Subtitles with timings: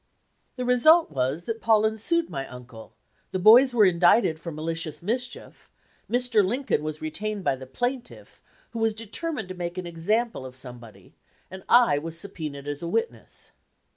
[0.55, 2.95] "The result was that Paullin sued my uncle,
[3.29, 5.69] the bovs were indicted for malicious mischief,
[6.09, 6.43] Mr.
[6.43, 8.41] Lincoln was retained by the plaintiff,
[8.71, 11.13] who was determined to make an example of some body,
[11.51, 13.51] and I was subpoenaed as a witness.